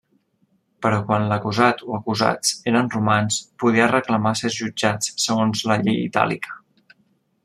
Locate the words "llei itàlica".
5.85-6.61